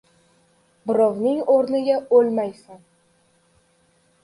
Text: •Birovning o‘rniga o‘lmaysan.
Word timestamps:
•Birovning 0.91 1.43
o‘rniga 1.57 1.99
o‘lmaysan. 2.21 2.83